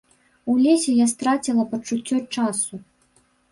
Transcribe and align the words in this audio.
У 0.53 0.55
лесе 0.63 0.95
я 1.01 1.07
страціла 1.13 1.67
пачуццё 1.75 2.17
часу. 2.39 2.83